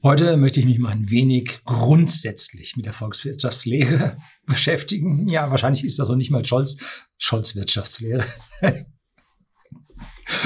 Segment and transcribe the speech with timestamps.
[0.00, 5.26] Heute möchte ich mich mal ein wenig grundsätzlich mit der Volkswirtschaftslehre beschäftigen.
[5.26, 6.76] Ja, wahrscheinlich ist das noch nicht mal Scholz,
[7.16, 8.24] Scholz Wirtschaftslehre.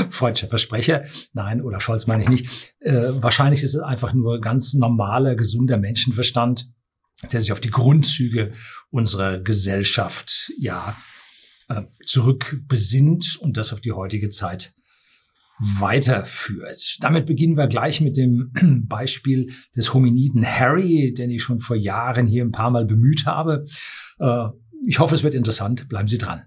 [0.08, 1.04] Freudscher Versprecher.
[1.34, 2.74] Nein, oder Scholz meine ich nicht.
[2.80, 6.72] Äh, wahrscheinlich ist es einfach nur ganz normaler, gesunder Menschenverstand,
[7.30, 8.52] der sich auf die Grundzüge
[8.88, 10.96] unserer Gesellschaft, ja,
[11.68, 14.72] äh, zurückbesinnt und das auf die heutige Zeit
[15.58, 16.98] weiterführt.
[17.00, 18.52] Damit beginnen wir gleich mit dem
[18.88, 23.64] Beispiel des Hominiden Harry, den ich schon vor Jahren hier ein paar Mal bemüht habe.
[24.18, 24.48] Äh,
[24.86, 25.88] ich hoffe, es wird interessant.
[25.88, 26.42] Bleiben Sie dran.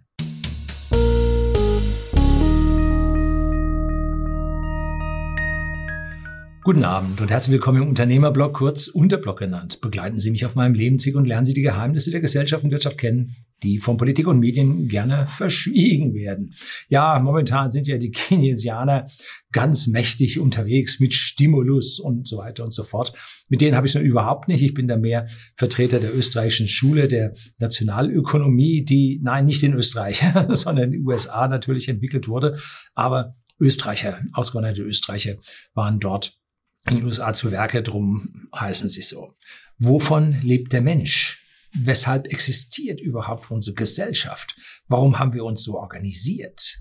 [6.65, 9.81] Guten Abend und herzlich willkommen im Unternehmerblog, kurz Unterblog genannt.
[9.81, 12.97] Begleiten Sie mich auf meinem Lebensweg und lernen Sie die Geheimnisse der Gesellschaft und Wirtschaft
[12.97, 16.55] kennen, die von Politik und Medien gerne verschwiegen werden.
[16.89, 19.05] Ja, momentan sind ja die Keynesianer
[19.51, 23.13] ganz mächtig unterwegs mit Stimulus und so weiter und so fort.
[23.47, 24.63] Mit denen habe ich es überhaupt nicht.
[24.63, 30.19] Ich bin da mehr Vertreter der österreichischen Schule, der Nationalökonomie, die, nein, nicht in Österreich,
[30.49, 32.57] sondern in den USA natürlich entwickelt wurde.
[32.95, 35.35] Aber Österreicher, ausgewanderte Österreicher
[35.75, 36.39] waren dort
[36.87, 39.35] in den USA zu Werke, drum heißen sie so.
[39.77, 41.43] Wovon lebt der Mensch?
[41.73, 44.55] Weshalb existiert überhaupt unsere Gesellschaft?
[44.87, 46.77] Warum haben wir uns so organisiert?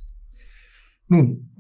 [1.09, 1.51] Nun,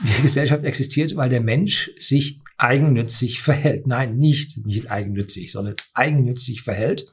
[0.00, 3.86] die Gesellschaft existiert, weil der Mensch sich eigennützig verhält.
[3.86, 7.12] Nein, nicht, nicht eigennützig, sondern eigennützig verhält.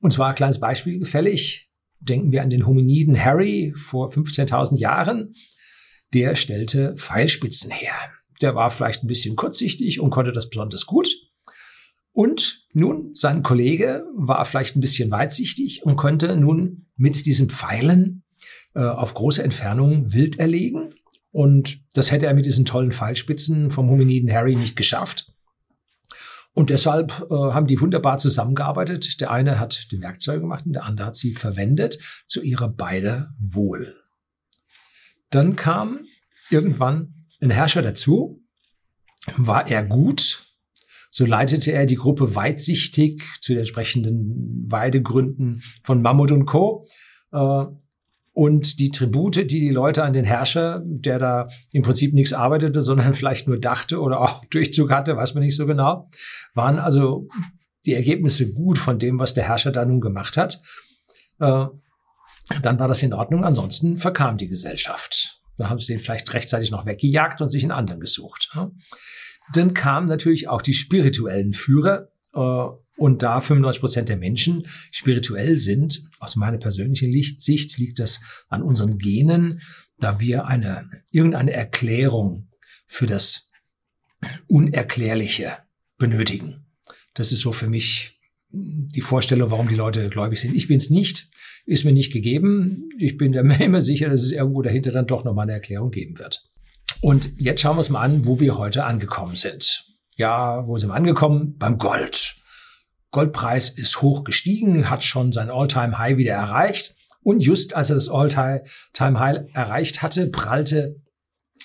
[0.00, 1.70] Und zwar ein kleines Beispiel gefällig.
[2.00, 5.34] Denken wir an den Hominiden Harry vor 15.000 Jahren.
[6.12, 7.94] Der stellte Pfeilspitzen her
[8.40, 11.08] der war vielleicht ein bisschen kurzsichtig und konnte das besonders gut.
[12.12, 18.22] Und nun, sein Kollege war vielleicht ein bisschen weitsichtig und konnte nun mit diesen Pfeilen
[18.74, 20.94] äh, auf große Entfernung wild erlegen.
[21.32, 25.32] Und das hätte er mit diesen tollen Pfeilspitzen vom Hominiden Harry nicht geschafft.
[26.52, 29.20] Und deshalb äh, haben die wunderbar zusammengearbeitet.
[29.20, 33.34] Der eine hat die Werkzeuge gemacht und der andere hat sie verwendet zu ihrer beider
[33.40, 33.96] Wohl.
[35.30, 36.06] Dann kam
[36.50, 38.42] irgendwann ein Herrscher dazu.
[39.36, 40.44] War er gut,
[41.10, 46.84] so leitete er die Gruppe weitsichtig zu den entsprechenden Weidegründen von Mammut und Co.
[47.32, 47.66] Äh,
[48.32, 52.80] und die Tribute, die die Leute an den Herrscher, der da im Prinzip nichts arbeitete,
[52.80, 56.10] sondern vielleicht nur dachte oder auch Durchzug hatte, weiß man nicht so genau,
[56.52, 57.28] waren also
[57.86, 60.60] die Ergebnisse gut von dem, was der Herrscher da nun gemacht hat.
[61.38, 61.66] Äh,
[62.60, 63.44] dann war das in Ordnung.
[63.44, 65.43] Ansonsten verkam die Gesellschaft.
[65.56, 68.50] Da haben sie den vielleicht rechtzeitig noch weggejagt und sich einen anderen gesucht.
[69.52, 72.08] Dann kamen natürlich auch die spirituellen Führer.
[72.34, 72.66] Äh,
[72.96, 77.10] und da 95 Prozent der Menschen spirituell sind, aus meiner persönlichen
[77.40, 79.60] Sicht liegt das an unseren Genen,
[79.98, 82.48] da wir eine, irgendeine Erklärung
[82.86, 83.50] für das
[84.46, 85.58] Unerklärliche
[85.98, 86.66] benötigen.
[87.14, 90.54] Das ist so für mich die Vorstellung, warum die Leute gläubig sind.
[90.54, 91.28] Ich bin es nicht
[91.66, 92.88] ist mir nicht gegeben.
[92.98, 96.18] Ich bin mir immer sicher, dass es irgendwo dahinter dann doch nochmal eine Erklärung geben
[96.18, 96.48] wird.
[97.00, 99.86] Und jetzt schauen wir uns mal an, wo wir heute angekommen sind.
[100.16, 101.56] Ja, wo sind wir angekommen?
[101.58, 102.36] Beim Gold.
[103.10, 106.94] Goldpreis ist hoch gestiegen, hat schon sein All-Time-High wieder erreicht.
[107.22, 110.96] Und just als er das All-Time-High erreicht hatte, prallte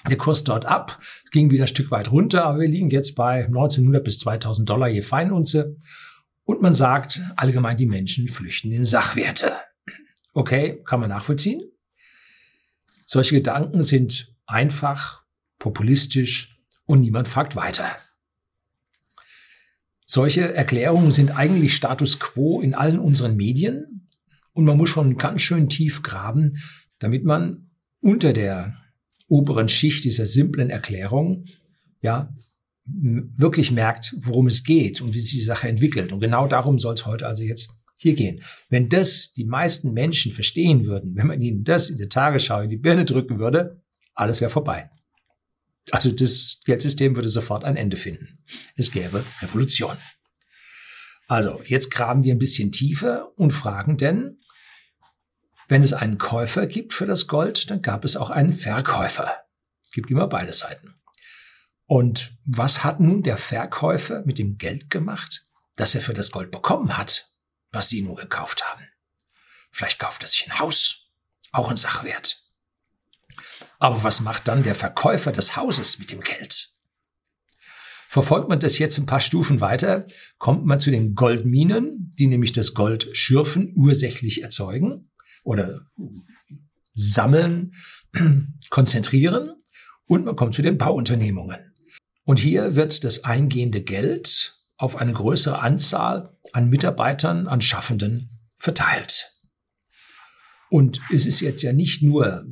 [0.08, 1.00] der Kurs dort ab,
[1.32, 4.88] ging wieder ein Stück weit runter, aber wir liegen jetzt bei 1900 bis 2000 Dollar
[4.88, 5.74] je Feinunze.
[6.44, 9.52] Und man sagt allgemein, die Menschen flüchten in Sachwerte.
[10.34, 11.62] Okay, kann man nachvollziehen.
[13.06, 15.24] Solche Gedanken sind einfach,
[15.58, 17.98] populistisch und niemand fragt weiter.
[20.06, 24.08] Solche Erklärungen sind eigentlich Status quo in allen unseren Medien
[24.54, 26.58] und man muss schon ganz schön tief graben,
[26.98, 27.70] damit man
[28.02, 28.76] unter der
[29.28, 31.46] oberen Schicht dieser simplen Erklärung
[32.02, 32.34] ja
[32.86, 36.12] wirklich merkt, worum es geht und wie sich die Sache entwickelt.
[36.12, 38.42] Und genau darum soll es heute also jetzt hier gehen.
[38.70, 42.70] Wenn das die meisten Menschen verstehen würden, wenn man ihnen das in der Tagesschau in
[42.70, 43.84] die Birne drücken würde,
[44.14, 44.90] alles wäre vorbei.
[45.92, 48.40] Also das Geldsystem würde sofort ein Ende finden.
[48.76, 49.98] Es gäbe Revolution.
[51.28, 54.38] Also jetzt graben wir ein bisschen tiefer und fragen denn,
[55.68, 59.30] wenn es einen Käufer gibt für das Gold, dann gab es auch einen Verkäufer.
[59.84, 60.96] Es gibt immer beide Seiten.
[61.86, 65.46] Und was hat nun der Verkäufer mit dem Geld gemacht,
[65.76, 67.30] das er für das Gold bekommen hat?
[67.72, 68.88] Was Sie nur gekauft haben.
[69.72, 71.12] Vielleicht kauft er sich ein Haus,
[71.52, 72.44] auch ein Sachwert.
[73.80, 76.70] Aber was macht dann der Verkäufer des Hauses mit dem Geld?
[78.08, 80.08] Verfolgt man das jetzt ein paar Stufen weiter,
[80.40, 85.08] kommt man zu den Goldminen, die nämlich das Gold schürfen, ursächlich erzeugen
[85.44, 85.86] oder
[86.94, 87.74] sammeln,
[88.70, 89.52] konzentrieren
[90.06, 91.76] und man kommt zu den Bauunternehmungen.
[92.26, 99.32] Und hier wird das eingehende Geld auf eine größere Anzahl an Mitarbeitern, an Schaffenden verteilt.
[100.70, 102.46] Und es ist jetzt ja nicht nur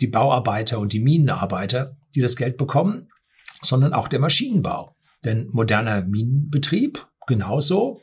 [0.00, 3.08] die Bauarbeiter und die Minenarbeiter, die das Geld bekommen,
[3.62, 4.96] sondern auch der Maschinenbau.
[5.24, 8.02] Denn moderner Minenbetrieb, genauso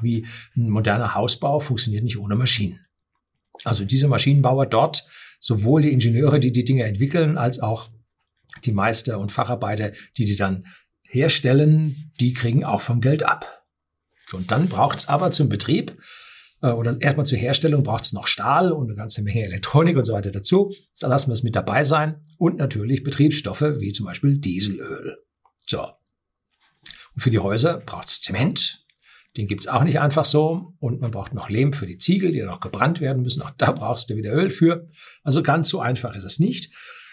[0.00, 2.80] wie ein moderner Hausbau, funktioniert nicht ohne Maschinen.
[3.64, 5.06] Also diese Maschinenbauer dort,
[5.40, 7.90] sowohl die Ingenieure, die die Dinge entwickeln, als auch
[8.64, 10.66] die Meister und Facharbeiter, die die dann
[11.08, 13.64] herstellen, die kriegen auch vom Geld ab.
[14.32, 15.96] Und dann braucht's aber zum Betrieb
[16.62, 20.14] äh, oder erstmal zur Herstellung braucht's noch Stahl und eine ganze Menge Elektronik und so
[20.14, 20.72] weiter dazu.
[21.00, 22.22] Da lassen wir es mit dabei sein.
[22.38, 25.18] Und natürlich Betriebsstoffe wie zum Beispiel Dieselöl.
[25.66, 25.82] So.
[27.14, 28.84] Und für die Häuser braucht's Zement.
[29.36, 30.74] Den gibt's auch nicht einfach so.
[30.78, 33.42] Und man braucht noch Lehm für die Ziegel, die noch gebrannt werden müssen.
[33.42, 34.88] Auch da brauchst du wieder Öl für.
[35.22, 36.72] Also ganz so einfach ist es nicht.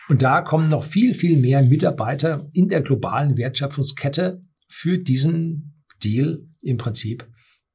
[0.10, 6.48] Und da kommen noch viel, viel mehr Mitarbeiter in der globalen Wertschöpfungskette für diesen Deal
[6.64, 7.28] im Prinzip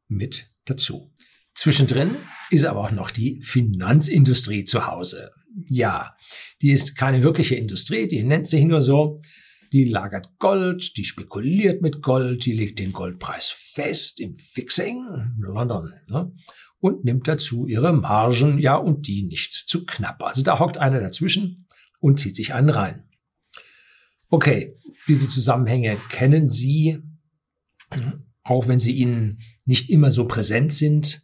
[0.09, 1.13] mit dazu.
[1.55, 2.17] Zwischendrin
[2.51, 5.31] ist aber auch noch die Finanzindustrie zu Hause.
[5.67, 6.17] Ja,
[6.63, 9.17] die ist keine wirkliche Industrie, die nennt sich nur so.
[9.73, 15.05] Die lagert Gold, die spekuliert mit Gold, die legt den Goldpreis fest im Fixing,
[15.39, 16.33] London, ne?
[16.81, 20.23] und nimmt dazu ihre Margen, ja, und die nicht zu knapp.
[20.23, 21.67] Also da hockt einer dazwischen
[22.01, 23.09] und zieht sich einen rein.
[24.31, 27.03] Okay, diese Zusammenhänge kennen Sie,
[28.49, 31.23] auch wenn sie Ihnen nicht immer so präsent sind.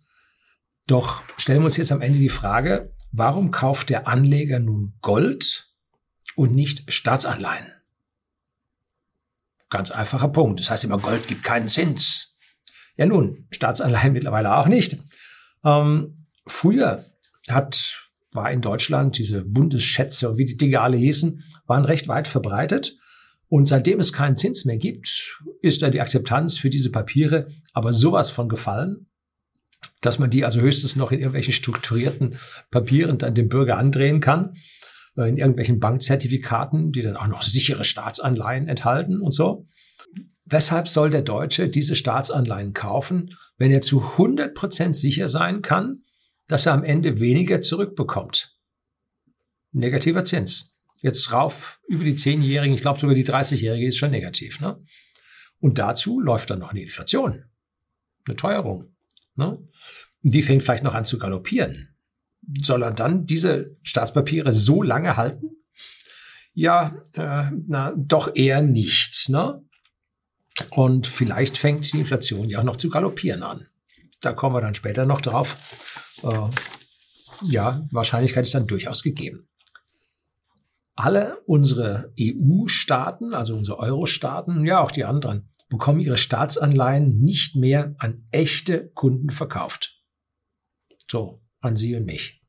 [0.86, 5.72] Doch stellen wir uns jetzt am Ende die Frage, warum kauft der Anleger nun Gold
[6.36, 7.72] und nicht Staatsanleihen?
[9.70, 10.60] Ganz einfacher Punkt.
[10.60, 12.36] Das heißt immer, Gold gibt keinen Zins.
[12.96, 14.98] Ja nun, Staatsanleihen mittlerweile auch nicht.
[15.64, 17.04] Ähm, früher
[17.48, 18.04] hat
[18.34, 22.96] war in Deutschland, diese Bundesschätze, wie die Dinge alle hießen, waren recht weit verbreitet.
[23.54, 27.92] Und seitdem es keinen Zins mehr gibt, ist da die Akzeptanz für diese Papiere aber
[27.92, 29.06] sowas von gefallen,
[30.00, 32.36] dass man die also höchstens noch in irgendwelchen strukturierten
[32.72, 34.56] Papieren dann dem Bürger andrehen kann,
[35.16, 39.68] äh, in irgendwelchen Bankzertifikaten, die dann auch noch sichere Staatsanleihen enthalten und so.
[40.44, 46.02] Weshalb soll der Deutsche diese Staatsanleihen kaufen, wenn er zu 100 Prozent sicher sein kann,
[46.48, 48.58] dass er am Ende weniger zurückbekommt.
[49.70, 50.73] Negativer Zins.
[51.04, 54.58] Jetzt rauf über die Zehnjährigen, ich glaube sogar die 30-Jährige ist schon negativ.
[54.60, 54.82] Ne?
[55.60, 57.44] Und dazu läuft dann noch eine Inflation,
[58.24, 58.96] eine Teuerung.
[59.34, 59.58] Ne?
[60.22, 61.94] Die fängt vielleicht noch an zu galoppieren.
[62.62, 65.50] Soll er dann diese Staatspapiere so lange halten?
[66.54, 69.28] Ja, äh, na, doch eher nicht.
[69.28, 69.62] Ne?
[70.70, 73.66] Und vielleicht fängt die Inflation ja auch noch zu galoppieren an.
[74.22, 75.58] Da kommen wir dann später noch drauf.
[76.22, 76.48] Äh,
[77.42, 79.50] ja, Wahrscheinlichkeit ist dann durchaus gegeben.
[80.94, 87.94] Alle unsere EU-Staaten, also unsere Euro-Staaten, ja auch die anderen, bekommen ihre Staatsanleihen nicht mehr
[87.98, 90.00] an echte Kunden verkauft.
[91.10, 92.42] So, an Sie und mich.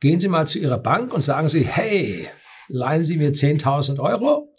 [0.00, 2.28] Gehen Sie mal zu Ihrer Bank und sagen Sie, hey,
[2.68, 4.54] leihen Sie mir 10.000 Euro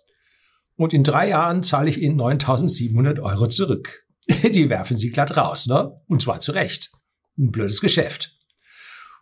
[0.76, 4.06] und in drei Jahren zahle ich Ihnen 9.700 Euro zurück.
[4.44, 6.02] die werfen sie glatt raus, ne?
[6.08, 6.92] Und zwar zu Recht.
[7.38, 8.35] Ein blödes Geschäft.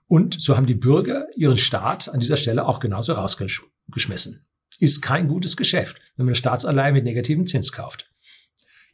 [0.08, 4.46] Und so haben die Bürger ihren Staat an dieser Stelle auch genauso rausgeschmissen.
[4.80, 8.12] Ist kein gutes Geschäft, wenn man eine Staatsanleihe mit negativem Zins kauft.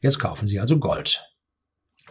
[0.01, 1.25] Jetzt kaufen sie also Gold.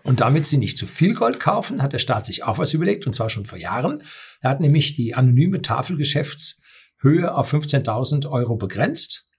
[0.03, 3.07] Und damit sie nicht zu viel Gold kaufen, hat der Staat sich auch was überlegt,
[3.07, 4.03] und zwar schon vor Jahren.
[4.41, 9.31] Er hat nämlich die anonyme Tafelgeschäftshöhe auf 15.000 Euro begrenzt.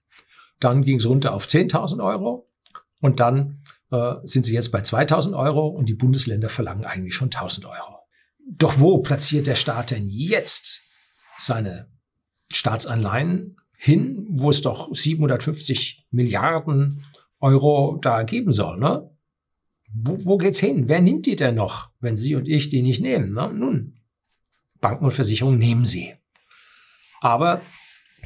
[0.58, 2.50] Dann ging es runter auf 10.000 Euro.
[3.00, 3.58] Und dann
[3.90, 7.99] äh, sind sie jetzt bei 2000 Euro und die Bundesländer verlangen eigentlich schon 1000 Euro.
[8.52, 10.82] Doch wo platziert der Staat denn jetzt
[11.38, 11.88] seine
[12.52, 17.04] Staatsanleihen hin, wo es doch 750 Milliarden
[17.38, 19.08] Euro da geben soll, ne?
[19.92, 20.88] Wo, wo geht's hin?
[20.88, 23.32] Wer nimmt die denn noch, wenn Sie und ich die nicht nehmen?
[23.32, 23.52] Ne?
[23.52, 24.00] Nun,
[24.80, 26.14] Banken und Versicherungen nehmen sie.
[27.20, 27.62] Aber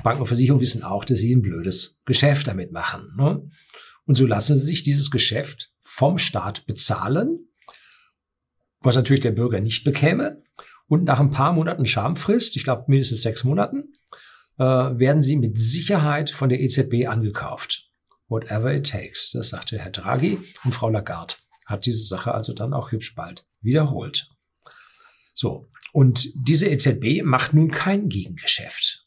[0.02, 3.12] Banken und Versicherungen wissen auch, dass sie ein blödes Geschäft damit machen.
[3.16, 3.48] Ne?
[4.06, 7.48] Und so lassen sie sich dieses Geschäft vom Staat bezahlen,
[8.84, 10.42] was natürlich der Bürger nicht bekäme.
[10.86, 13.92] Und nach ein paar Monaten Schamfrist, ich glaube mindestens sechs Monaten,
[14.58, 17.90] äh, werden sie mit Sicherheit von der EZB angekauft.
[18.28, 21.34] Whatever it takes, das sagte Herr Draghi und Frau Lagarde
[21.66, 24.28] hat diese Sache also dann auch hübsch bald wiederholt.
[25.34, 25.70] So.
[25.92, 29.06] Und diese EZB macht nun kein Gegengeschäft,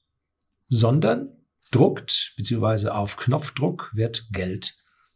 [0.70, 1.30] sondern
[1.72, 4.76] druckt, beziehungsweise auf Knopfdruck wird Geld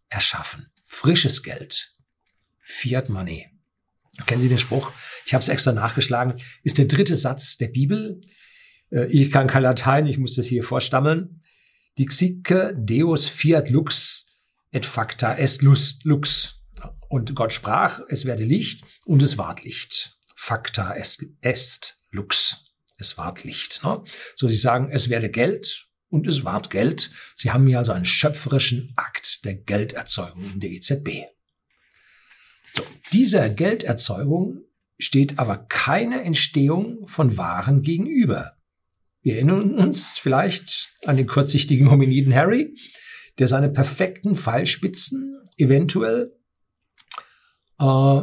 [0.10, 0.70] erschaffen.
[0.84, 1.96] Frisches Geld.
[2.60, 3.51] Fiat Money.
[4.26, 4.92] Kennen Sie den Spruch?
[5.26, 6.42] Ich habe es extra nachgeschlagen.
[6.64, 8.22] Ist der dritte Satz der Bibel.
[8.92, 11.42] Äh, ich kann kein Latein, ich muss das hier vorstammeln.
[11.98, 14.38] Dixique Deus fiat lux
[14.72, 16.58] et facta est lust lux.
[17.10, 20.18] Und Gott sprach, es werde Licht und es ward Licht.
[20.36, 22.74] Facta est, est lux.
[22.98, 23.84] Es ward Licht.
[23.84, 24.04] Ne?
[24.36, 27.12] So, sie sagen, es werde Geld und es ward Geld.
[27.36, 31.26] Sie haben hier also einen schöpferischen Akt der Gelderzeugung in der EZB.
[32.74, 34.62] So, dieser Gelderzeugung
[34.98, 38.58] steht aber keine Entstehung von Waren gegenüber.
[39.22, 42.76] Wir erinnern uns vielleicht an den kurzsichtigen Hominiden Harry,
[43.40, 46.34] der seine perfekten Pfeilspitzen eventuell
[47.80, 48.22] äh,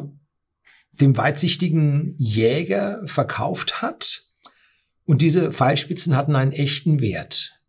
[0.92, 4.22] dem weitsichtigen Jäger verkauft hat.
[5.04, 7.60] Und diese Pfeilspitzen hatten einen echten Wert.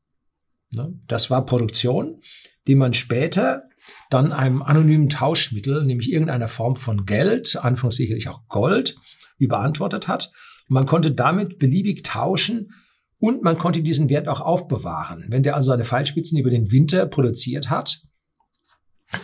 [0.72, 0.94] Ne?
[1.08, 2.22] Das war Produktion,
[2.68, 3.69] die man später
[4.10, 8.98] dann einem anonymen Tauschmittel, nämlich irgendeiner Form von Geld, anfangs sicherlich auch Gold,
[9.38, 10.32] überantwortet hat.
[10.68, 12.74] Man konnte damit beliebig tauschen
[13.18, 15.26] und man konnte diesen Wert auch aufbewahren.
[15.30, 18.02] Wenn der also seine Pfeilspitzen über den Winter produziert hat,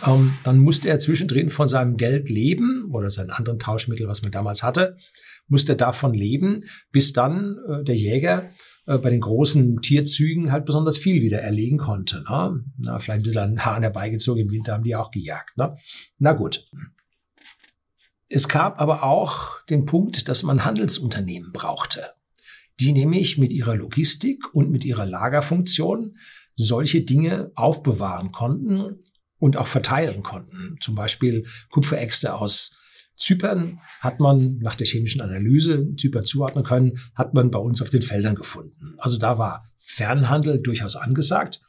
[0.06, 4.32] ähm, dann musste er zwischendrin von seinem Geld leben oder seinen anderen Tauschmittel, was man
[4.32, 4.96] damals hatte,
[5.48, 6.58] musste er davon leben,
[6.90, 8.50] bis dann äh, der Jäger
[8.86, 12.24] äh, bei den großen Tierzügen halt besonders viel wieder erlegen konnte.
[12.28, 12.64] Ne?
[12.78, 15.56] Na, vielleicht ein bisschen an Haaren herbeigezogen, im Winter haben die auch gejagt.
[15.58, 15.76] Ne?
[16.18, 16.68] Na gut.
[18.28, 22.02] Es gab aber auch den Punkt, dass man Handelsunternehmen brauchte,
[22.80, 26.16] die nämlich mit ihrer Logistik und mit ihrer Lagerfunktion
[26.56, 28.98] solche Dinge aufbewahren konnten
[29.38, 30.76] und auch verteilen konnten.
[30.80, 32.78] Zum Beispiel Kupferäxte aus
[33.16, 37.90] Zypern hat man nach der chemischen Analyse Zypern zuordnen können, hat man bei uns auf
[37.90, 38.94] den Feldern gefunden.
[38.98, 41.60] Also da war Fernhandel durchaus angesagt.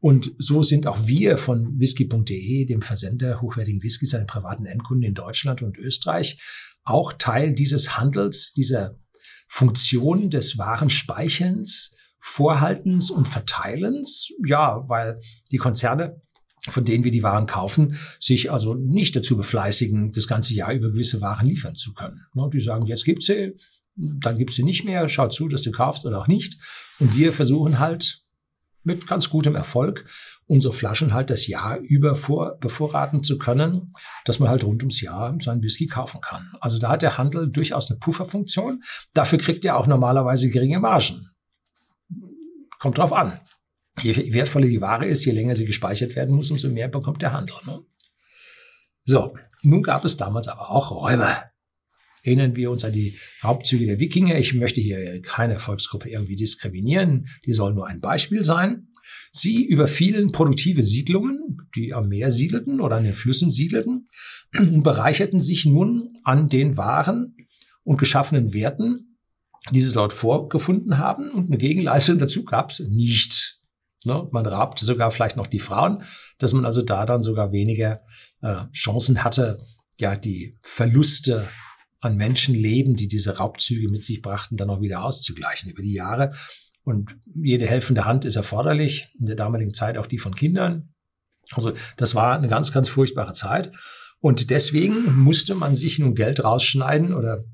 [0.00, 5.14] Und so sind auch wir von whisky.de, dem Versender hochwertigen Whiskys an privaten Endkunden in
[5.14, 6.40] Deutschland und Österreich,
[6.82, 8.98] auch Teil dieses Handels, dieser
[9.48, 14.32] Funktion des Warenspeicherns, Vorhaltens und Verteilens.
[14.44, 15.20] Ja, weil
[15.52, 16.20] die Konzerne
[16.68, 20.90] von denen wir die Waren kaufen, sich also nicht dazu befleißigen, das ganze Jahr über
[20.90, 22.22] gewisse Waren liefern zu können.
[22.52, 23.56] Die sagen, jetzt gibt's sie,
[23.94, 26.60] dann gibt's sie nicht mehr, schau zu, dass du kaufst oder auch nicht.
[26.98, 28.22] Und wir versuchen halt
[28.82, 30.04] mit ganz gutem Erfolg
[30.46, 33.92] unsere Flaschen halt das Jahr über vor, bevorraten zu können,
[34.24, 36.52] dass man halt rund ums Jahr seinen Whisky kaufen kann.
[36.60, 38.82] Also da hat der Handel durchaus eine Pufferfunktion.
[39.12, 41.30] Dafür kriegt er auch normalerweise geringe Margen.
[42.78, 43.40] Kommt drauf an.
[44.02, 47.32] Je wertvoller die Ware ist, je länger sie gespeichert werden muss, umso mehr bekommt der
[47.32, 47.56] Handel.
[47.66, 47.80] Ne?
[49.04, 51.44] So, nun gab es damals aber auch Räuber.
[52.22, 54.36] Erinnern wir uns an die Hauptzüge der Wikinger.
[54.38, 57.26] Ich möchte hier keine Volksgruppe irgendwie diskriminieren.
[57.44, 58.88] Die soll nur ein Beispiel sein.
[59.30, 64.08] Sie überfielen produktive Siedlungen, die am Meer siedelten oder an den Flüssen siedelten
[64.58, 67.36] und bereicherten sich nun an den Waren
[67.84, 69.18] und geschaffenen Werten,
[69.70, 71.30] die sie dort vorgefunden haben.
[71.30, 73.45] Und eine Gegenleistung dazu gab es nicht.
[74.06, 74.28] Ne?
[74.30, 76.02] Man rabte sogar vielleicht noch die Frauen,
[76.38, 78.00] dass man also da dann sogar weniger
[78.40, 79.66] äh, Chancen hatte,
[79.98, 81.48] ja, die Verluste
[82.00, 86.34] an Menschenleben, die diese Raubzüge mit sich brachten, dann auch wieder auszugleichen über die Jahre.
[86.84, 90.94] Und jede helfende Hand ist erforderlich, in der damaligen Zeit auch die von Kindern.
[91.50, 93.72] Also das war eine ganz, ganz furchtbare Zeit.
[94.20, 97.44] Und deswegen musste man sich nun Geld rausschneiden oder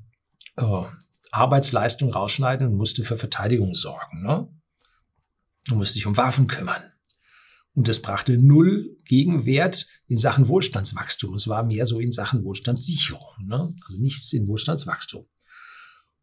[0.57, 0.83] äh,
[1.31, 4.21] Arbeitsleistung rausschneiden und musste für Verteidigung sorgen.
[4.21, 4.47] Ne?
[5.67, 6.83] Du musst dich um Waffen kümmern.
[7.75, 11.33] Und das brachte null Gegenwert in Sachen Wohlstandswachstum.
[11.33, 13.73] Es war mehr so in Sachen Wohlstandssicherung, ne?
[13.87, 15.25] also nichts in Wohlstandswachstum.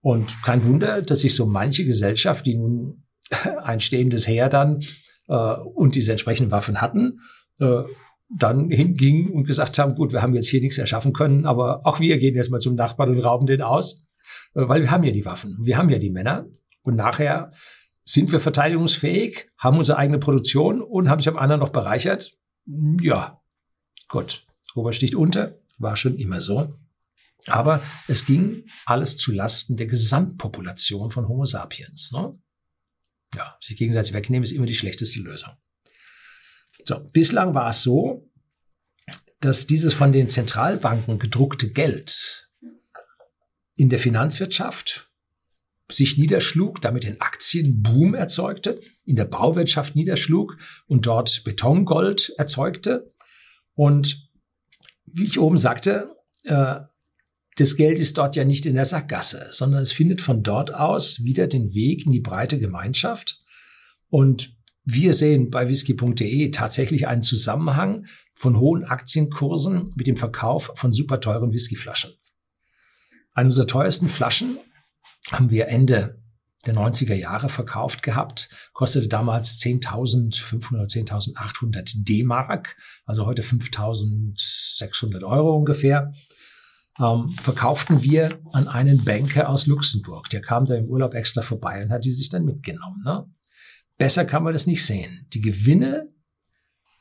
[0.01, 3.05] Und kein Wunder, dass sich so manche Gesellschaft, die nun
[3.63, 4.81] ein stehendes Heer dann
[5.29, 7.21] äh, und diese entsprechenden Waffen hatten,
[7.59, 7.83] äh,
[8.29, 11.99] dann hingingen und gesagt haben, gut, wir haben jetzt hier nichts erschaffen können, aber auch
[11.99, 14.07] wir gehen jetzt mal zum Nachbarn und rauben den aus,
[14.55, 16.47] äh, weil wir haben ja die Waffen, wir haben ja die Männer.
[16.83, 17.53] Und nachher
[18.05, 22.37] sind wir verteidigungsfähig, haben unsere eigene Produktion und haben sich am anderen noch bereichert?
[23.01, 23.41] Ja,
[24.09, 24.47] gut.
[24.77, 26.75] Robert sticht unter, war schon immer so.
[27.47, 32.13] Aber es ging alles zu Lasten der Gesamtpopulation von Homo sapiens.
[32.13, 32.39] Ne?
[33.35, 35.53] Ja, sich gegenseitig wegnehmen ist immer die schlechteste Lösung.
[36.85, 38.31] So, bislang war es so,
[39.41, 42.51] dass dieses von den Zentralbanken gedruckte Geld
[43.75, 45.10] in der Finanzwirtschaft
[45.93, 50.57] sich niederschlug, damit den Aktienboom erzeugte, in der Bauwirtschaft niederschlug
[50.87, 53.13] und dort Betongold erzeugte.
[53.75, 54.29] Und
[55.07, 56.77] wie ich oben sagte, äh,
[57.57, 61.25] das Geld ist dort ja nicht in der Sackgasse, sondern es findet von dort aus
[61.25, 63.41] wieder den Weg in die breite Gemeinschaft.
[64.09, 70.91] Und wir sehen bei whisky.de tatsächlich einen Zusammenhang von hohen Aktienkursen mit dem Verkauf von
[70.91, 72.13] super teuren Whiskyflaschen.
[73.35, 74.59] Eine unserer teuersten Flaschen
[75.31, 76.21] haben wir Ende
[76.67, 86.13] der 90er Jahre verkauft gehabt, kostete damals 10.500, 10.800 D-Mark, also heute 5.600 Euro ungefähr,
[86.99, 90.29] ähm, verkauften wir an einen Banker aus Luxemburg.
[90.31, 93.03] Der kam da im Urlaub extra vorbei und hat die sich dann mitgenommen.
[93.05, 93.25] Ne?
[93.97, 95.27] Besser kann man das nicht sehen.
[95.33, 96.13] Die Gewinne,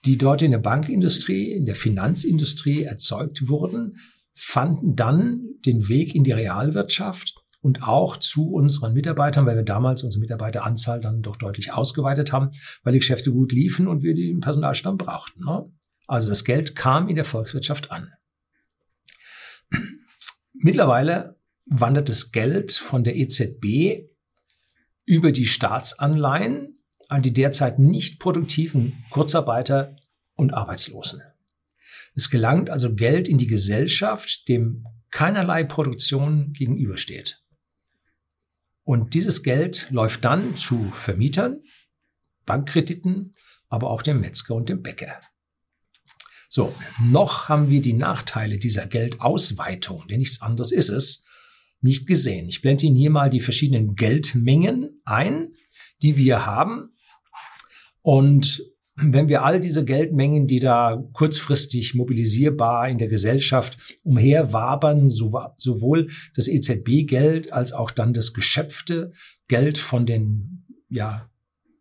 [0.05, 3.97] die dort in der Bankindustrie, in der Finanzindustrie erzeugt wurden,
[4.35, 10.03] fanden dann den Weg in die Realwirtschaft und auch zu unseren Mitarbeitern, weil wir damals
[10.03, 12.49] unsere Mitarbeiteranzahl dann doch deutlich ausgeweitet haben,
[12.83, 15.43] weil die Geschäfte gut liefen und wir den Personalstamm brauchten.
[15.43, 15.69] Ne?
[16.07, 18.11] Also das Geld kam in der Volkswirtschaft an.
[20.53, 24.09] Mittlerweile wandert das Geld von der EZB
[25.05, 29.95] über die Staatsanleihen an die derzeit nicht produktiven Kurzarbeiter
[30.35, 31.21] und Arbeitslosen.
[32.15, 37.41] Es gelangt also Geld in die Gesellschaft, dem keinerlei Produktion gegenübersteht.
[38.89, 41.61] Und dieses Geld läuft dann zu Vermietern,
[42.47, 43.33] Bankkrediten,
[43.67, 45.21] aber auch dem Metzger und dem Bäcker.
[46.49, 51.23] So, noch haben wir die Nachteile dieser Geldausweitung, denn nichts anderes ist es,
[51.81, 52.49] nicht gesehen.
[52.49, 55.53] Ich blende Ihnen hier mal die verschiedenen Geldmengen ein,
[56.01, 56.95] die wir haben.
[58.01, 58.63] Und
[59.01, 66.47] wenn wir all diese Geldmengen, die da kurzfristig mobilisierbar in der Gesellschaft umherwabern, sowohl das
[66.47, 69.11] EZB-Geld als auch dann das geschöpfte
[69.47, 71.29] Geld von den ja,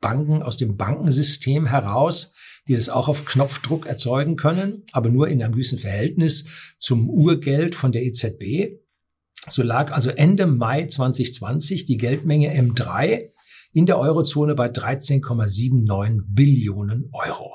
[0.01, 2.35] Banken aus dem Bankensystem heraus,
[2.69, 7.75] die das auch auf Knopfdruck erzeugen können, aber nur in einem gewissen Verhältnis zum Urgeld
[7.75, 8.79] von der EZB.
[9.49, 13.31] So lag also Ende Mai 2020 die Geldmenge M3
[13.79, 17.55] in der Eurozone bei 13,79 Billionen Euro.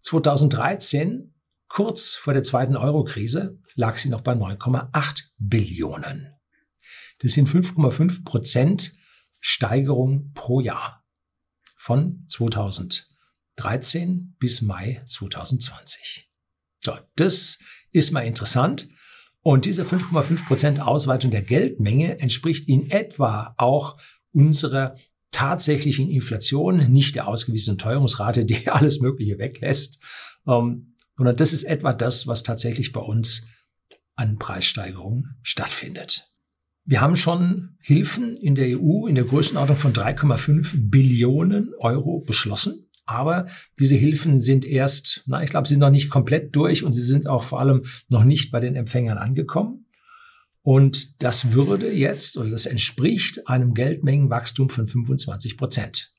[0.00, 1.34] 2013,
[1.68, 6.32] kurz vor der zweiten Eurokrise, lag sie noch bei 9,8 Billionen.
[7.18, 8.94] Das sind 5,5 Prozent
[9.40, 11.04] Steigerung pro Jahr
[11.76, 16.30] von 2013 bis Mai 2020.
[16.80, 17.58] So, das
[17.92, 18.88] ist mal interessant.
[19.40, 23.98] Und diese 5,5 Prozent Ausweitung der Geldmenge entspricht in etwa auch
[24.38, 24.96] unserer
[25.32, 30.02] tatsächlichen Inflation, nicht der ausgewiesenen Teuerungsrate, die alles Mögliche weglässt,
[30.46, 33.48] ähm, sondern das ist etwa das, was tatsächlich bei uns
[34.14, 36.32] an Preissteigerungen stattfindet.
[36.84, 42.88] Wir haben schon Hilfen in der EU in der Größenordnung von 3,5 Billionen Euro beschlossen.
[43.04, 43.46] Aber
[43.78, 47.02] diese Hilfen sind erst, na, ich glaube, sie sind noch nicht komplett durch und sie
[47.02, 49.86] sind auch vor allem noch nicht bei den Empfängern angekommen.
[50.68, 56.12] Und das würde jetzt oder das entspricht einem Geldmengenwachstum von 25 Prozent.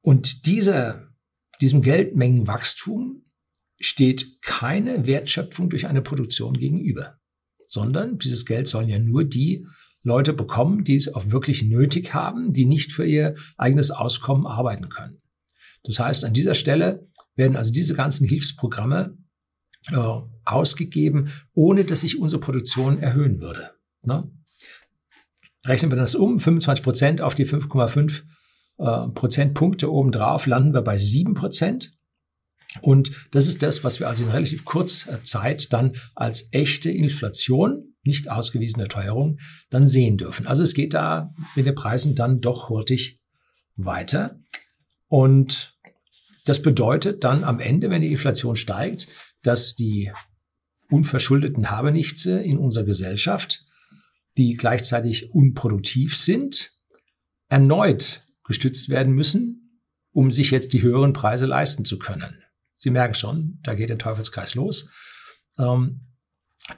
[0.00, 1.12] Und diese,
[1.60, 3.26] diesem Geldmengenwachstum
[3.78, 7.18] steht keine Wertschöpfung durch eine Produktion gegenüber,
[7.66, 9.66] sondern dieses Geld sollen ja nur die
[10.02, 14.88] Leute bekommen, die es auch wirklich nötig haben, die nicht für ihr eigenes Auskommen arbeiten
[14.88, 15.20] können.
[15.82, 19.18] Das heißt, an dieser Stelle werden also diese ganzen Hilfsprogramme
[19.90, 23.70] äh, ausgegeben, ohne dass sich unsere Produktion erhöhen würde.
[24.02, 24.30] Ne?
[25.64, 28.22] Rechnen wir das um, 25 Prozent auf die 5,5
[28.78, 31.96] äh, Prozentpunkte obendrauf, landen wir bei 7 Prozent.
[32.80, 37.94] Und das ist das, was wir also in relativ kurzer Zeit dann als echte Inflation,
[38.02, 39.38] nicht ausgewiesene Teuerung,
[39.70, 40.46] dann sehen dürfen.
[40.46, 43.20] Also es geht da mit den Preisen dann doch hurtig
[43.76, 44.40] weiter.
[45.06, 45.78] Und
[46.44, 49.08] das bedeutet dann am Ende, wenn die Inflation steigt,
[49.42, 50.10] dass die
[50.92, 53.64] unverschuldeten Habenichtse in unserer Gesellschaft,
[54.36, 56.70] die gleichzeitig unproduktiv sind,
[57.48, 59.80] erneut gestützt werden müssen,
[60.12, 62.42] um sich jetzt die höheren Preise leisten zu können.
[62.76, 64.90] Sie merken schon, da geht der Teufelskreis los.
[65.58, 66.00] Ähm,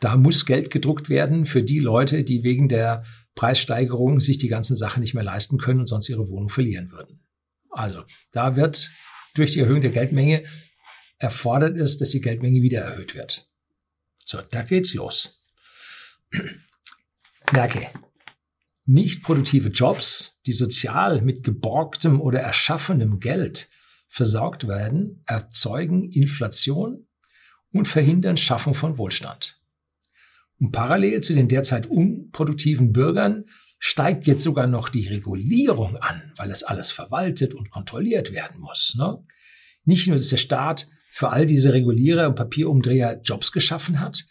[0.00, 4.76] da muss Geld gedruckt werden für die Leute, die wegen der Preissteigerung sich die ganzen
[4.76, 7.20] Sachen nicht mehr leisten können und sonst ihre Wohnung verlieren würden.
[7.70, 8.90] Also da wird
[9.34, 10.44] durch die Erhöhung der Geldmenge
[11.18, 13.48] erfordert es, dass die Geldmenge wieder erhöht wird.
[14.24, 15.44] So, da geht's los.
[17.52, 17.86] Merke,
[18.86, 23.68] nicht produktive Jobs, die sozial mit geborgtem oder erschaffenem Geld
[24.08, 27.06] versorgt werden, erzeugen Inflation
[27.70, 29.60] und verhindern Schaffung von Wohlstand.
[30.58, 33.44] Und parallel zu den derzeit unproduktiven Bürgern
[33.78, 38.94] steigt jetzt sogar noch die Regulierung an, weil es alles verwaltet und kontrolliert werden muss.
[38.96, 39.20] Ne?
[39.84, 44.24] Nicht nur, dass der Staat für all diese Regulierer und Papierumdreher Jobs geschaffen hat.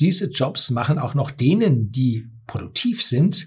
[0.00, 3.46] Diese Jobs machen auch noch denen, die produktiv sind,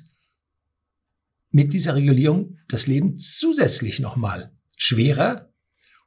[1.50, 5.52] mit dieser Regulierung das Leben zusätzlich nochmal schwerer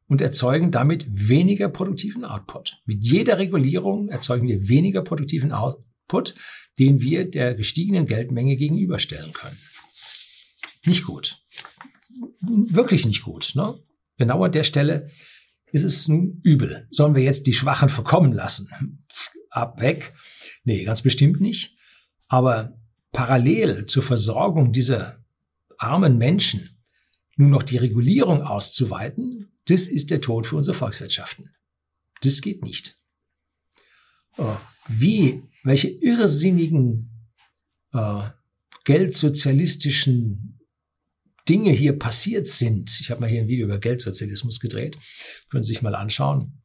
[0.06, 2.80] und erzeugen damit weniger produktiven Output.
[2.84, 6.36] Mit jeder Regulierung erzeugen wir weniger produktiven Output,
[6.78, 9.58] den wir der gestiegenen Geldmenge gegenüberstellen können.
[10.84, 11.42] Nicht gut.
[12.40, 13.54] Wirklich nicht gut.
[13.56, 13.76] Ne?
[14.18, 15.10] Genau an der Stelle
[15.84, 16.86] ist es nun übel.
[16.90, 19.04] Sollen wir jetzt die Schwachen verkommen lassen?
[19.50, 20.14] Ab weg?
[20.64, 21.76] Nee, ganz bestimmt nicht.
[22.28, 22.76] Aber
[23.12, 25.24] parallel zur Versorgung dieser
[25.78, 26.78] armen Menschen
[27.36, 31.50] nun noch die Regulierung auszuweiten, das ist der Tod für unsere Volkswirtschaften.
[32.22, 32.98] Das geht nicht.
[34.38, 34.56] Oh,
[34.88, 37.10] wie, welche irrsinnigen
[37.92, 38.22] äh,
[38.84, 40.45] geldsozialistischen
[41.48, 42.98] Dinge hier passiert sind.
[43.00, 44.98] Ich habe mal hier ein Video über Geldsozialismus gedreht.
[45.50, 46.62] Können Sie sich mal anschauen.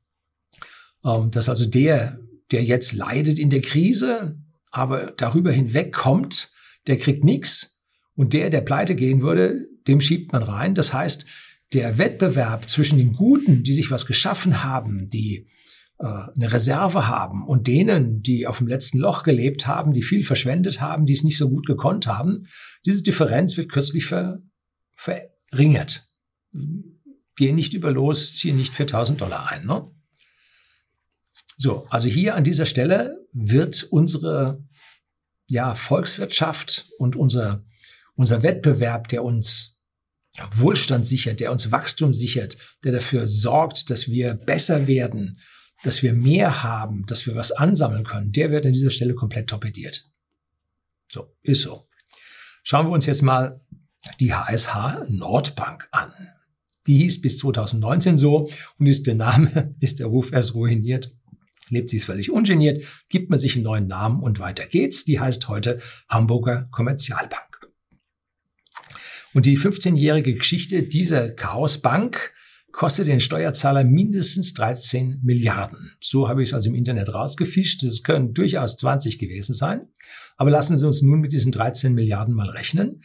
[1.04, 2.20] Ähm, dass also der,
[2.52, 4.38] der jetzt leidet in der Krise,
[4.72, 6.52] aber darüber hinweg kommt,
[6.88, 7.84] der kriegt nichts.
[8.16, 10.76] Und der, der pleite gehen würde, dem schiebt man rein.
[10.76, 11.26] Das heißt,
[11.74, 15.48] der Wettbewerb zwischen den Guten, die sich was geschaffen haben, die
[16.00, 20.24] äh, eine Reserve haben und denen, die auf dem letzten Loch gelebt haben, die viel
[20.24, 22.40] verschwendet haben, die es nicht so gut gekonnt haben,
[22.86, 24.42] diese Differenz wird kürzlich ver,
[25.02, 26.08] verringert.
[27.36, 29.66] Gehen nicht über los, ziehen nicht 4000 Dollar ein.
[29.66, 29.90] Ne?
[31.58, 34.64] So, also hier an dieser Stelle wird unsere
[35.48, 37.66] ja, Volkswirtschaft und unser,
[38.16, 39.82] unser Wettbewerb, der uns
[40.52, 45.40] Wohlstand sichert, der uns Wachstum sichert, der dafür sorgt, dass wir besser werden,
[45.84, 49.50] dass wir mehr haben, dass wir was ansammeln können, der wird an dieser Stelle komplett
[49.50, 50.10] torpediert.
[51.08, 51.90] So, ist so.
[52.64, 53.60] Schauen wir uns jetzt mal
[54.20, 56.12] die HSH Nordbank an.
[56.88, 61.12] Die hieß bis 2019 so und ist der Name, ist der Ruf erst ruiniert
[61.72, 65.06] lebt sie es völlig ungeniert, gibt man sich einen neuen Namen und weiter geht's.
[65.06, 67.42] Die heißt heute Hamburger Kommerzialbank.
[69.34, 72.34] Und die 15-jährige Geschichte dieser Chaosbank
[72.74, 75.94] kostet den Steuerzahler mindestens 13 Milliarden.
[76.00, 77.84] So habe ich es also im Internet rausgefischt.
[77.84, 79.88] Es können durchaus 20 gewesen sein.
[80.38, 83.02] Aber lassen Sie uns nun mit diesen 13 Milliarden mal rechnen.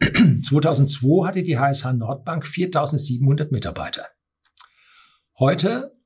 [0.42, 4.06] 2002 hatte die HSH Nordbank 4700 Mitarbeiter.
[5.38, 5.96] Heute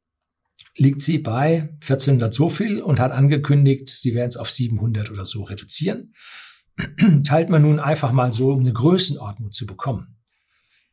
[0.77, 5.25] liegt sie bei 1400 so viel und hat angekündigt, sie werden es auf 700 oder
[5.25, 6.15] so reduzieren.
[7.25, 10.17] Teilt man nun einfach mal so, um eine Größenordnung zu bekommen.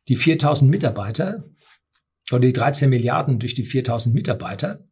[0.08, 1.44] Die 4000 Mitarbeiter
[2.30, 4.84] oder die 13 Milliarden durch die 4000 Mitarbeiter,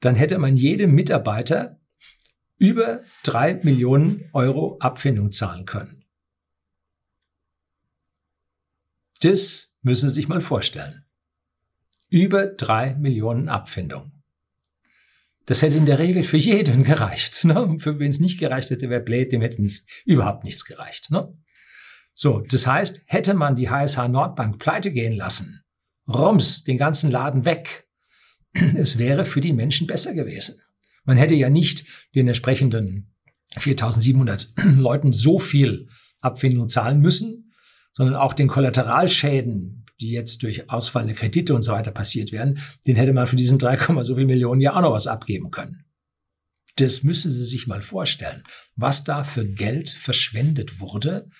[0.00, 1.80] dann hätte man jedem Mitarbeiter
[2.58, 6.05] über drei Millionen Euro Abfindung zahlen können.
[9.20, 11.04] Das müssen Sie sich mal vorstellen.
[12.08, 14.12] Über drei Millionen Abfindung.
[15.46, 17.44] Das hätte in der Regel für jeden gereicht.
[17.44, 17.76] Ne?
[17.78, 21.10] Für wen es nicht gereicht hätte, wäre blöd, dem hätte nichts, überhaupt nichts gereicht.
[21.10, 21.32] Ne?
[22.14, 25.62] So, das heißt, hätte man die HSH Nordbank pleite gehen lassen,
[26.08, 27.88] rums, den ganzen Laden weg,
[28.52, 30.60] es wäre für die Menschen besser gewesen.
[31.04, 33.14] Man hätte ja nicht den entsprechenden
[33.58, 35.88] 4700 Leuten so viel
[36.20, 37.45] Abfindung zahlen müssen,
[37.96, 42.94] sondern auch den Kollateralschäden, die jetzt durch ausfallende Kredite und so weiter passiert werden, den
[42.94, 45.86] hätte man für diesen 3, so viel Millionen ja auch noch was abgeben können.
[46.76, 48.42] Das müssen Sie sich mal vorstellen,
[48.74, 51.30] was da für Geld verschwendet wurde.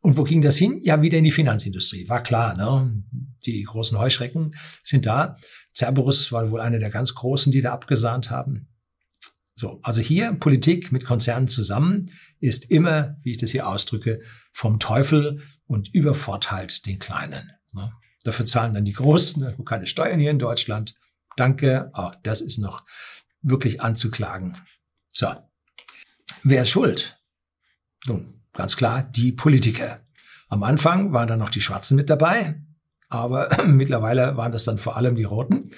[0.00, 0.80] Und wo ging das hin?
[0.82, 2.06] Ja, wieder in die Finanzindustrie.
[2.10, 3.02] War klar, ne?
[3.46, 5.38] Die großen Heuschrecken sind da.
[5.74, 8.68] Cerberus war wohl einer der ganz großen, die da abgesahnt haben.
[9.62, 14.20] So, also hier Politik mit Konzernen zusammen ist immer, wie ich das hier ausdrücke,
[14.52, 17.52] vom Teufel und übervorteilt den Kleinen.
[17.72, 17.92] Ne?
[18.24, 19.56] Dafür zahlen dann die Großen, ne?
[19.64, 20.96] keine Steuern hier in Deutschland.
[21.36, 22.82] Danke, auch das ist noch
[23.40, 24.54] wirklich anzuklagen.
[25.12, 25.32] So,
[26.42, 27.20] wer ist schuld?
[28.06, 30.04] Nun, ganz klar, die Politiker.
[30.48, 32.60] Am Anfang waren dann noch die Schwarzen mit dabei,
[33.08, 35.70] aber mittlerweile waren das dann vor allem die Roten,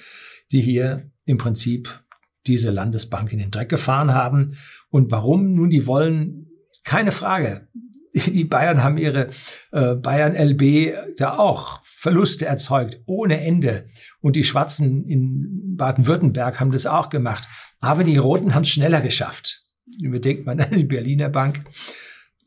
[0.51, 2.03] die hier im Prinzip
[2.47, 4.57] diese Landesbank in den Dreck gefahren haben.
[4.89, 5.53] Und warum?
[5.53, 6.47] Nun, die wollen,
[6.83, 7.67] keine Frage,
[8.13, 9.29] die Bayern haben ihre
[9.71, 13.89] äh, Bayern LB da auch Verluste erzeugt ohne Ende.
[14.21, 17.47] Und die Schwarzen in Baden-Württemberg haben das auch gemacht.
[17.79, 19.63] Aber die Roten haben es schneller geschafft.
[19.99, 21.65] Überdenkt man an die Berliner Bank.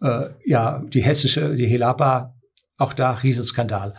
[0.00, 2.36] Äh, ja, die hessische, die Helaba,
[2.76, 3.94] auch da Riesenskandal.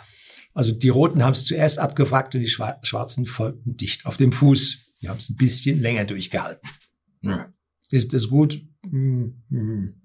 [0.53, 4.88] Also die Roten haben es zuerst abgefragt und die Schwarzen folgten dicht auf dem Fuß.
[5.01, 6.69] Die haben es ein bisschen länger durchgehalten.
[7.21, 7.53] Hm.
[7.89, 8.61] Ist das gut?
[8.83, 10.01] Hm, hm.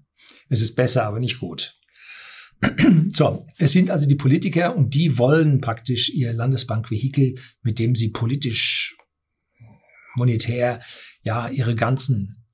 [0.49, 1.75] Es ist besser, aber nicht gut.
[3.11, 8.09] So, es sind also die Politiker und die wollen praktisch ihr Landesbankvehikel, mit dem sie
[8.09, 8.97] politisch,
[10.15, 10.81] monetär,
[11.21, 12.45] ja, ihre ganzen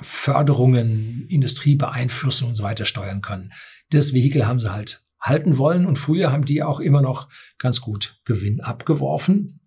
[0.00, 3.52] Förderungen, Industriebeeinflussung und so weiter steuern können.
[3.90, 7.80] Das Vehikel haben sie halt halten wollen und früher haben die auch immer noch ganz
[7.80, 9.59] gut Gewinn abgeworfen.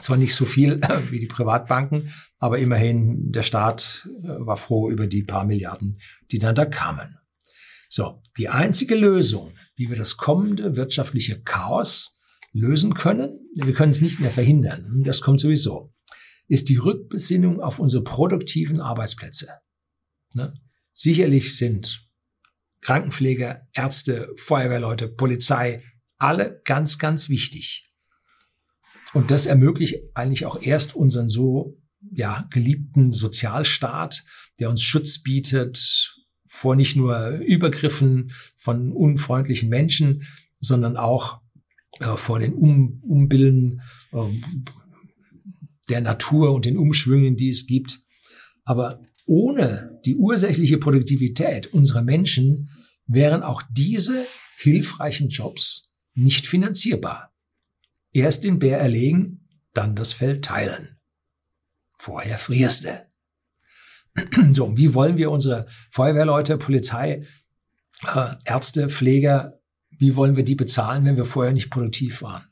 [0.00, 5.06] Zwar nicht so viel wie die Privatbanken, aber immerhin der Staat äh, war froh über
[5.06, 6.00] die paar Milliarden,
[6.30, 7.18] die dann da kamen.
[7.88, 12.20] So, die einzige Lösung, wie wir das kommende wirtschaftliche Chaos
[12.52, 15.92] lösen können, wir können es nicht mehr verhindern, das kommt sowieso,
[16.46, 19.48] ist die Rückbesinnung auf unsere produktiven Arbeitsplätze.
[20.34, 20.54] Ne?
[20.92, 22.08] Sicherlich sind
[22.80, 25.82] Krankenpfleger, Ärzte, Feuerwehrleute, Polizei,
[26.16, 27.89] alle ganz, ganz wichtig.
[29.12, 31.78] Und das ermöglicht eigentlich auch erst unseren so
[32.12, 34.24] ja, geliebten Sozialstaat,
[34.58, 40.24] der uns Schutz bietet vor nicht nur Übergriffen von unfreundlichen Menschen,
[40.58, 41.40] sondern auch
[42.00, 44.18] äh, vor den um Umbilden äh,
[45.88, 48.00] der Natur und den Umschwüngen, die es gibt.
[48.64, 52.70] Aber ohne die ursächliche Produktivität unserer Menschen
[53.06, 54.24] wären auch diese
[54.58, 57.29] hilfreichen Jobs nicht finanzierbar.
[58.12, 60.98] Erst den Bär erlegen, dann das Feld teilen.
[61.98, 63.10] Vorher frierst du.
[64.50, 67.24] So, wie wollen wir unsere Feuerwehrleute, Polizei,
[68.04, 72.50] äh, Ärzte, Pfleger, wie wollen wir die bezahlen, wenn wir vorher nicht produktiv waren?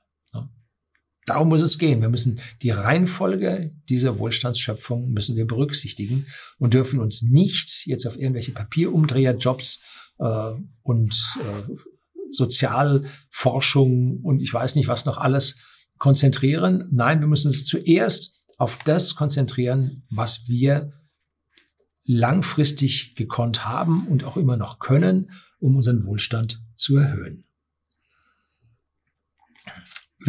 [1.28, 2.00] Darum muss es gehen.
[2.00, 8.16] Wir müssen die Reihenfolge dieser Wohlstandsschöpfung müssen wir berücksichtigen und dürfen uns nicht jetzt auf
[8.18, 9.82] irgendwelche Papierumdreherjobs
[10.20, 11.74] äh, und äh,
[12.30, 15.60] Sozialforschung und ich weiß nicht was noch alles
[15.98, 16.88] konzentrieren.
[16.90, 20.92] Nein, wir müssen uns zuerst auf das konzentrieren, was wir
[22.04, 27.44] langfristig gekonnt haben und auch immer noch können, um unseren Wohlstand zu erhöhen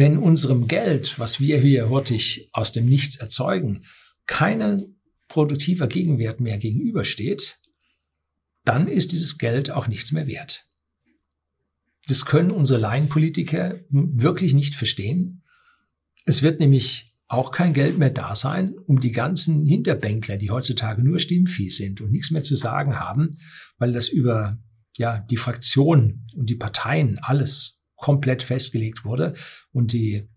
[0.00, 3.84] wenn unserem Geld, was wir hier hurtig aus dem Nichts erzeugen,
[4.26, 4.96] kein
[5.28, 7.58] produktiver Gegenwert mehr gegenübersteht,
[8.64, 10.69] dann ist dieses Geld auch nichts mehr wert.
[12.10, 15.44] Das können unsere Laienpolitiker wirklich nicht verstehen.
[16.24, 21.04] Es wird nämlich auch kein Geld mehr da sein, um die ganzen Hinterbänkler, die heutzutage
[21.04, 23.38] nur Stimmvieh sind und nichts mehr zu sagen haben,
[23.78, 24.58] weil das über
[24.96, 29.34] ja, die Fraktion und die Parteien alles komplett festgelegt wurde
[29.70, 30.28] und die,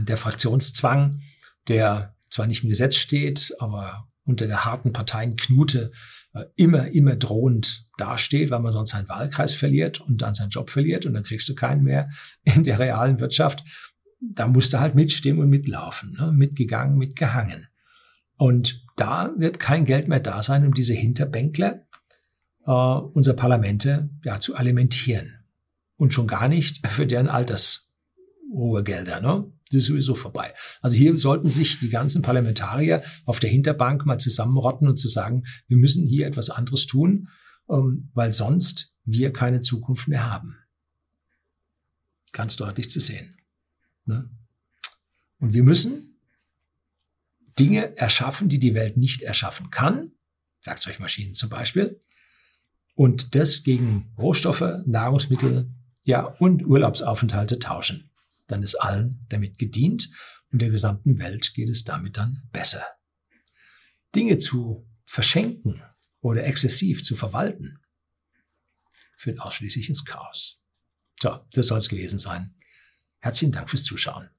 [0.00, 1.20] der Fraktionszwang,
[1.68, 5.92] der zwar nicht im Gesetz steht, aber unter der harten Parteienknute
[6.34, 10.70] äh, immer, immer drohend dasteht, weil man sonst seinen Wahlkreis verliert und dann seinen Job
[10.70, 12.08] verliert und dann kriegst du keinen mehr
[12.42, 13.64] in der realen Wirtschaft.
[14.20, 16.32] Da musst du halt mitstimmen und mitlaufen, ne?
[16.32, 17.66] mitgegangen, mitgehangen.
[18.36, 21.86] Und da wird kein Geld mehr da sein, um diese Hinterbänkler
[22.66, 25.40] äh, unserer Parlamente ja, zu alimentieren
[25.96, 29.20] und schon gar nicht für deren Altersruhegelder.
[29.20, 29.52] Ne?
[29.70, 30.52] Das ist sowieso vorbei.
[30.80, 35.44] Also hier sollten sich die ganzen Parlamentarier auf der Hinterbank mal zusammenrotten und zu sagen,
[35.68, 37.28] wir müssen hier etwas anderes tun,
[37.70, 40.56] weil sonst wir keine Zukunft mehr haben.
[42.32, 43.36] Ganz deutlich zu sehen.
[44.04, 44.30] Ne?
[45.38, 46.20] Und wir müssen
[47.58, 50.12] Dinge erschaffen, die die Welt nicht erschaffen kann,
[50.62, 51.98] Werkzeugmaschinen zum Beispiel,
[52.94, 55.70] und das gegen Rohstoffe, Nahrungsmittel,
[56.04, 58.10] ja, und Urlaubsaufenthalte tauschen.
[58.46, 60.10] Dann ist allen damit gedient
[60.50, 62.82] und der gesamten Welt geht es damit dann besser.
[64.14, 65.82] Dinge zu verschenken
[66.20, 67.78] oder exzessiv zu verwalten,
[69.16, 70.60] führt ausschließlich ins Chaos.
[71.20, 72.54] So, das soll es gewesen sein.
[73.18, 74.30] Herzlichen Dank fürs Zuschauen.